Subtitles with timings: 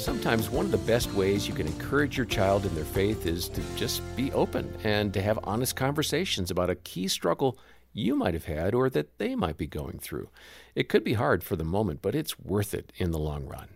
[0.00, 3.50] Sometimes one of the best ways you can encourage your child in their faith is
[3.50, 7.58] to just be open and to have honest conversations about a key struggle
[7.92, 10.30] you might have had or that they might be going through.
[10.74, 13.68] It could be hard for the moment, but it's worth it in the long run.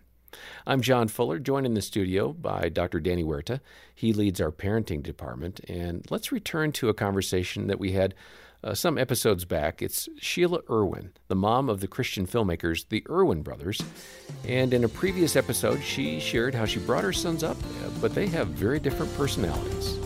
[0.67, 3.01] I'm John Fuller, joined in the studio by Dr.
[3.01, 3.61] Danny Huerta.
[3.95, 5.61] He leads our parenting department.
[5.69, 8.15] And let's return to a conversation that we had
[8.65, 9.83] uh, some episodes back.
[9.83, 13.81] It's Sheila Erwin, the mom of the Christian filmmakers, the Erwin brothers.
[14.49, 17.59] And in a previous episode, she shared how she brought her sons up,
[18.01, 19.99] but they have very different personalities.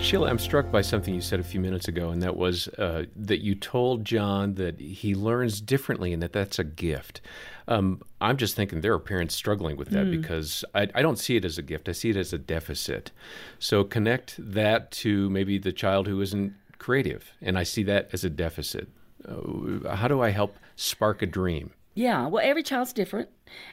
[0.00, 3.04] Sheila, I'm struck by something you said a few minutes ago, and that was uh,
[3.16, 7.20] that you told John that he learns differently and that that's a gift.
[7.66, 10.22] Um, I'm just thinking there are parents struggling with that mm.
[10.22, 11.86] because I, I, don't see it as a gift.
[11.86, 13.10] I see it as a deficit.
[13.58, 18.24] So connect that to maybe the child who isn't creative, and I see that as
[18.24, 18.88] a deficit.
[19.26, 21.72] Uh, how do I help spark a dream?
[21.94, 23.28] Yeah, well, every child's different,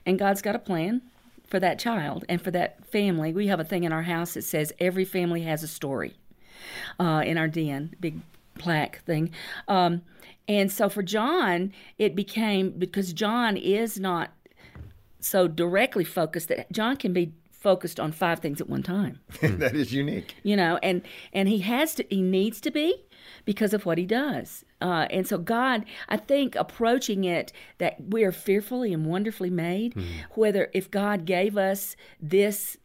[0.06, 1.02] and God's got a plan
[1.48, 3.34] for that child and for that family.
[3.34, 6.16] We have a thing in our house that says every family has a story
[7.00, 8.20] uh, in our den, big
[8.56, 9.32] plaque thing.
[9.68, 10.02] Um,
[10.48, 14.32] and so for John, it became because John is not
[15.20, 17.34] so directly focused that John can be
[17.66, 19.20] focused on five things at one time.
[19.42, 20.36] that is unique.
[20.44, 21.02] You know, and
[21.34, 22.94] and he has to he needs to be
[23.44, 24.64] because of what he does.
[24.82, 29.96] Uh, and so God, I think approaching it that we are fearfully and wonderfully made,
[29.96, 30.40] mm-hmm.
[30.40, 32.78] whether if God gave us this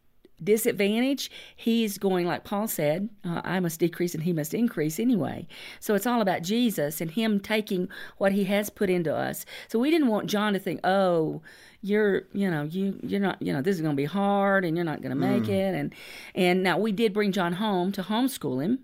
[0.43, 5.47] disadvantage, he's going, like Paul said, uh, I must decrease and he must increase anyway.
[5.81, 7.89] So it's all about Jesus and him taking
[8.19, 9.45] what he has put into us.
[9.69, 11.43] So we didn't want John to think, oh,
[11.83, 14.77] you're you know you you're not you know this is going to be hard and
[14.77, 15.49] you're not going to make mm.
[15.49, 15.95] it and
[16.35, 18.81] and now we did bring John home to homeschool him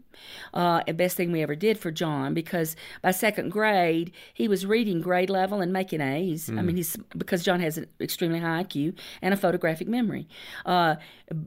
[0.55, 4.65] uh, the best thing we ever did for John because by second grade he was
[4.65, 6.59] reading grade level and making A's mm.
[6.59, 10.27] I mean he's because John has an extremely high IQ and a photographic memory
[10.65, 10.97] uh,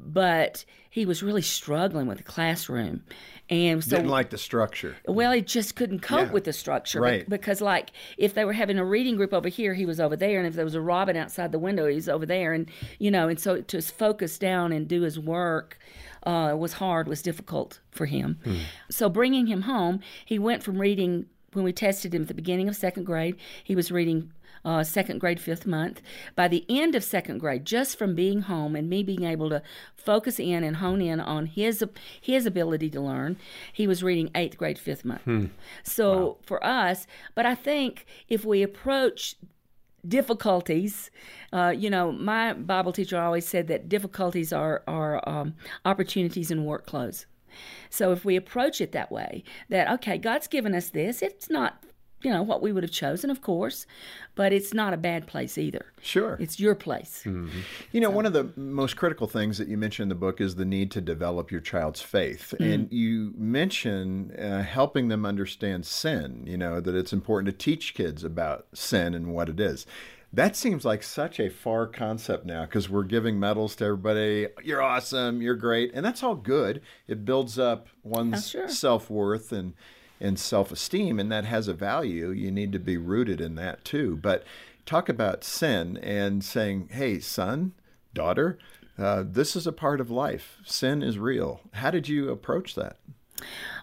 [0.01, 3.03] but he was really struggling with the classroom
[3.49, 4.95] and so didn't like the structure.
[5.05, 6.31] Well, he just couldn't cope yeah.
[6.31, 7.27] with the structure, right?
[7.27, 10.37] Because like if they were having a reading group over here, he was over there,
[10.39, 13.09] and if there was a robin outside the window, he was over there, and you
[13.09, 15.79] know, and so to focus down and do his work
[16.23, 18.39] uh, was hard, was difficult for him.
[18.43, 18.57] Hmm.
[18.89, 22.67] So bringing him home, he went from reading when we tested him at the beginning
[22.67, 24.31] of second grade, he was reading
[24.65, 26.01] uh, second grade, fifth month.
[26.35, 29.61] By the end of second grade, just from being home and me being able to
[29.95, 31.83] focus in and hone in on his
[32.19, 33.37] his ability to learn,
[33.71, 35.21] he was reading eighth grade, fifth month.
[35.23, 35.45] Hmm.
[35.83, 36.37] So wow.
[36.43, 39.35] for us, but I think if we approach
[40.07, 41.11] difficulties.
[41.51, 46.63] Uh, you know, my Bible teacher always said that difficulties are are um, opportunities in
[46.63, 47.25] work clothes.
[47.89, 51.21] So if we approach it that way, that okay, God's given us this.
[51.21, 51.83] It's not
[52.21, 53.85] you know what we would have chosen, of course,
[54.35, 55.93] but it's not a bad place either.
[56.01, 57.23] Sure, it's your place.
[57.25, 57.59] Mm-hmm.
[57.91, 58.15] You know, so.
[58.15, 60.91] one of the most critical things that you mention in the book is the need
[60.91, 62.71] to develop your child's faith, mm-hmm.
[62.71, 66.43] and you mention uh, helping them understand sin.
[66.45, 69.85] You know that it's important to teach kids about sin and what it is.
[70.31, 74.47] That seems like such a far concept now because we're giving medals to everybody.
[74.63, 75.41] You're awesome.
[75.41, 76.81] You're great, and that's all good.
[77.07, 78.69] It builds up one's oh, sure.
[78.69, 79.73] self worth and
[80.19, 82.29] and self esteem, and that has a value.
[82.29, 84.17] You need to be rooted in that too.
[84.17, 84.43] But
[84.85, 87.73] talk about sin and saying, hey, son,
[88.13, 88.57] daughter,
[88.97, 90.57] uh, this is a part of life.
[90.65, 91.61] Sin is real.
[91.73, 92.97] How did you approach that?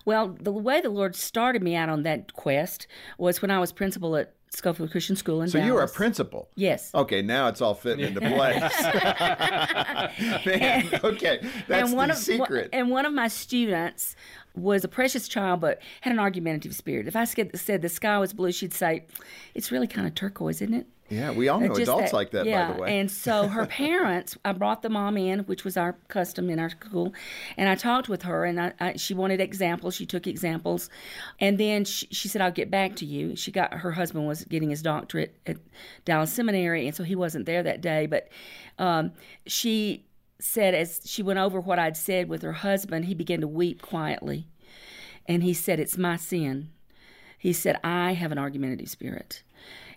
[0.05, 2.87] Well, the way the Lord started me out on that quest
[3.19, 5.67] was when I was principal at Scofield Christian School in so Dallas.
[5.67, 6.49] you were a principal.
[6.55, 6.91] Yes.
[6.95, 8.83] Okay, now it's all fitting into place.
[10.47, 12.71] Man, okay, that's the of, secret.
[12.73, 14.17] And one of my students
[14.55, 17.07] was a precious child, but had an argumentative spirit.
[17.07, 19.05] If I said the sky was blue, she'd say,
[19.55, 22.31] "It's really kind of turquoise, isn't it?" Yeah, we all know Just adults that, like
[22.33, 22.69] that, yeah.
[22.69, 22.99] by the way.
[22.99, 26.71] And so her parents, I brought the mom in, which was our custom in our
[26.71, 27.15] school,
[27.57, 29.95] and I talked with her, and I, I, she wanted examples.
[29.95, 30.91] She took examples,
[31.39, 34.45] and then she, she, said, "I'll get back to you." She got her husband was
[34.45, 35.59] getting his doctorate at
[36.05, 38.07] Dallas Seminary, and so he wasn't there that day.
[38.07, 38.29] But
[38.79, 39.13] um,
[39.47, 40.07] she
[40.41, 43.81] said, as she went over what I'd said with her husband, he began to weep
[43.81, 44.49] quietly,
[45.27, 46.71] and he said, "It's my sin."
[47.39, 49.45] He said, "I have an argumentative spirit."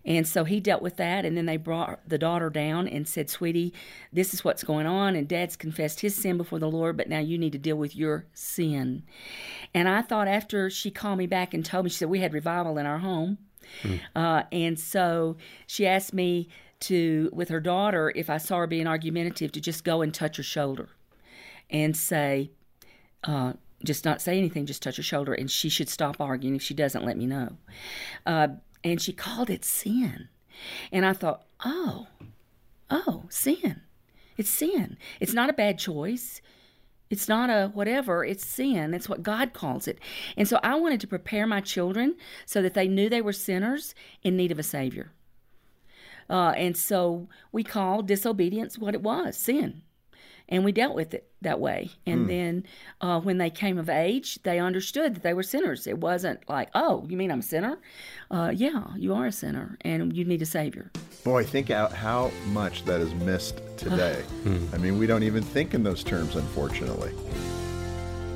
[0.06, 1.26] And so he dealt with that.
[1.26, 3.74] And then they brought the daughter down and said, Sweetie,
[4.12, 5.16] this is what's going on.
[5.16, 7.96] And dad's confessed his sin before the Lord, but now you need to deal with
[7.96, 9.04] your sin.
[9.74, 12.34] And I thought after she called me back and told me, she said, We had
[12.34, 13.38] revival in our home.
[13.84, 14.00] Mm.
[14.16, 15.38] Uh, and so
[15.68, 16.50] she asked me
[16.82, 20.38] to, with her daughter, if I saw her being argumentative, to just go and touch
[20.38, 20.90] her shoulder
[21.70, 22.52] and say,
[23.26, 23.54] uh,
[23.84, 26.74] just not say anything, just touch her shoulder, and she should stop arguing if she
[26.74, 27.58] doesn't let me know.
[28.26, 28.48] Uh,
[28.84, 30.30] and she called it sin.
[30.92, 32.08] And I thought, oh,
[32.90, 33.82] oh, sin.
[34.38, 34.98] It's sin.
[35.20, 36.42] It's not a bad choice.
[37.10, 38.94] It's not a whatever, it's sin.
[38.94, 39.98] It's what God calls it.
[40.38, 42.16] And so I wanted to prepare my children
[42.46, 45.12] so that they knew they were sinners in need of a Savior.
[46.30, 49.82] Uh, and so we called disobedience what it was sin
[50.50, 51.92] and we dealt with it that way.
[52.06, 52.28] And mm.
[52.28, 52.64] then
[53.00, 55.88] uh, when they came of age, they understood that they were sinners.
[55.88, 57.80] It wasn't like, oh, you mean I'm a sinner?
[58.30, 60.92] Uh, yeah, you are a sinner, and you need a savior.
[61.24, 64.22] Boy, think out how much that is missed today.
[64.74, 67.14] I mean, we don't even think in those terms, unfortunately.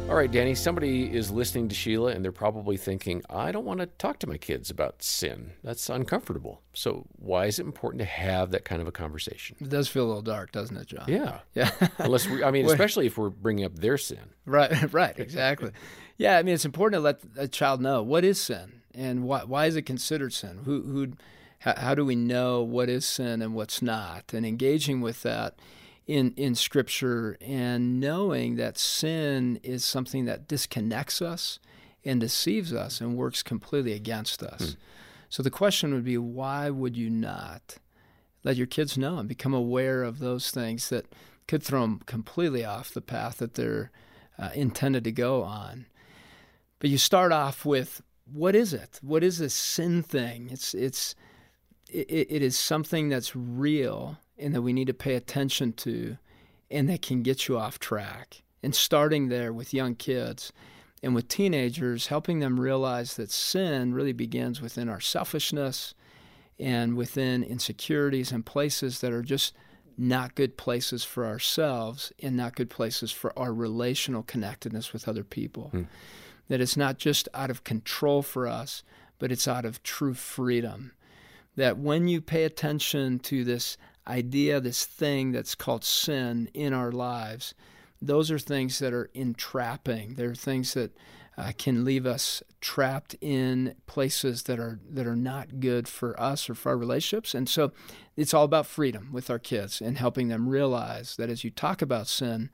[0.09, 3.79] All right, Danny, somebody is listening to Sheila and they're probably thinking, I don't want
[3.79, 5.53] to talk to my kids about sin.
[5.63, 6.61] That's uncomfortable.
[6.73, 9.55] So, why is it important to have that kind of a conversation?
[9.61, 11.05] It does feel a little dark, doesn't it, John?
[11.07, 11.39] Yeah.
[11.55, 11.71] Yeah.
[11.97, 14.19] Unless we, I mean, especially if we're bringing up their sin.
[14.45, 15.71] Right, right, exactly.
[16.17, 19.45] yeah, I mean, it's important to let a child know what is sin and why,
[19.45, 20.59] why is it considered sin?
[20.65, 21.07] Who, who,
[21.59, 24.33] how, how do we know what is sin and what's not?
[24.33, 25.55] And engaging with that
[26.05, 31.59] in in scripture and knowing that sin is something that disconnects us
[32.03, 34.73] and deceives us and works completely against us.
[34.73, 34.79] Hmm.
[35.29, 37.77] So the question would be why would you not
[38.43, 41.05] let your kids know and become aware of those things that
[41.47, 43.91] could throw them completely off the path that they're
[44.37, 45.85] uh, intended to go on.
[46.79, 48.99] But you start off with what is it?
[49.01, 50.49] What is this sin thing?
[50.51, 51.15] It's it's
[51.89, 56.17] it, it is something that's real and that we need to pay attention to
[56.69, 58.41] and that can get you off track.
[58.61, 60.51] And starting there with young kids
[61.01, 65.93] and with teenagers, helping them realize that sin really begins within our selfishness
[66.59, 69.53] and within insecurities and places that are just
[69.97, 75.23] not good places for ourselves and not good places for our relational connectedness with other
[75.23, 75.69] people.
[75.69, 75.83] Hmm.
[76.49, 78.83] That it's not just out of control for us,
[79.19, 80.93] but it's out of true freedom.
[81.55, 86.91] That when you pay attention to this idea, this thing that's called sin in our
[86.91, 87.53] lives,
[88.01, 90.15] those are things that are entrapping.
[90.15, 90.95] They're things that
[91.37, 96.49] uh, can leave us trapped in places that are that are not good for us
[96.49, 97.33] or for our relationships.
[97.33, 97.71] And so,
[98.15, 101.81] it's all about freedom with our kids and helping them realize that as you talk
[101.81, 102.49] about sin,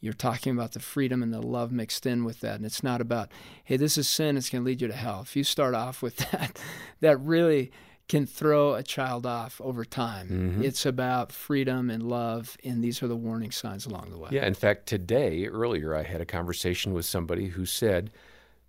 [0.00, 2.56] you're talking about the freedom and the love mixed in with that.
[2.56, 3.30] And it's not about,
[3.64, 5.22] hey, this is sin, it's going to lead you to hell.
[5.22, 6.58] If you start off with that,
[7.00, 7.72] that really
[8.08, 10.28] can throw a child off over time.
[10.28, 10.64] Mm-hmm.
[10.64, 14.30] It's about freedom and love, and these are the warning signs along the way.
[14.32, 18.10] Yeah, in fact, today, earlier, I had a conversation with somebody who said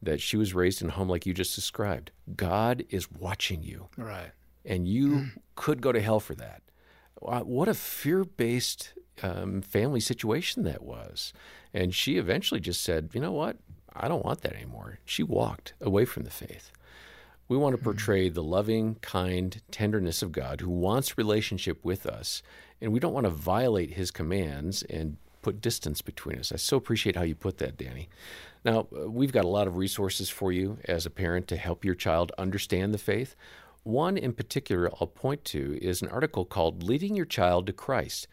[0.02, 2.12] that she was raised in a home like you just described.
[2.36, 3.88] God is watching you.
[3.98, 4.32] Right.
[4.66, 5.32] And you mm.
[5.56, 6.62] could go to hell for that.
[7.22, 11.34] What a fear based um, family situation that was.
[11.74, 13.58] And she eventually just said, you know what?
[13.94, 15.00] I don't want that anymore.
[15.04, 16.72] She walked away from the faith.
[17.50, 17.84] We want to mm-hmm.
[17.84, 22.42] portray the loving, kind tenderness of God who wants relationship with us,
[22.80, 26.52] and we don't want to violate his commands and put distance between us.
[26.52, 28.08] I so appreciate how you put that, Danny.
[28.64, 31.84] Now, uh, we've got a lot of resources for you as a parent to help
[31.84, 33.36] your child understand the faith.
[33.84, 38.28] One in particular I'll point to is an article called Leading Your Child to Christ.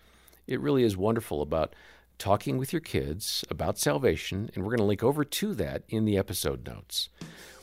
[0.47, 1.75] It really is wonderful about
[2.19, 6.05] talking with your kids about salvation, and we're going to link over to that in
[6.05, 7.09] the episode notes.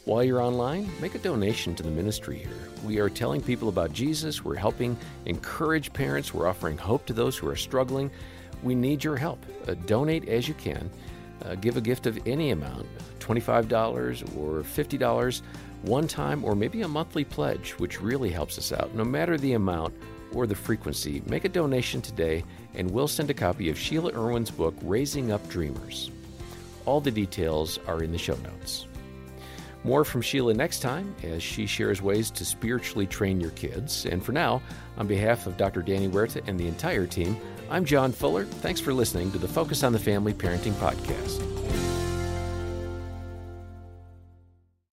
[0.06, 2.68] While you're online, make a donation to the ministry here.
[2.84, 7.38] We are telling people about Jesus, we're helping encourage parents, we're offering hope to those
[7.38, 8.12] who are struggling.
[8.64, 9.46] We need your help.
[9.66, 10.90] Uh, donate as you can.
[11.46, 12.86] Uh, give a gift of any amount
[13.20, 15.42] $25 or $50,
[15.84, 18.94] one time, or maybe a monthly pledge, which really helps us out.
[18.94, 19.94] No matter the amount
[20.34, 22.44] or the frequency, make a donation today,
[22.74, 26.12] and we'll send a copy of Sheila Erwin's book, Raising Up Dreamers.
[26.86, 28.86] All the details are in the show notes.
[29.84, 34.06] More from Sheila next time as she shares ways to spiritually train your kids.
[34.06, 34.62] And for now,
[34.98, 35.82] on behalf of Dr.
[35.82, 37.38] Danny Huerta and the entire team,
[37.70, 38.46] I'm John Fuller.
[38.46, 41.53] Thanks for listening to the Focus on the Family Parenting Podcast.